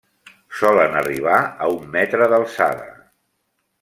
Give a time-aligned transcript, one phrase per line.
[0.61, 2.89] Solen arribar a un metre d'alçada.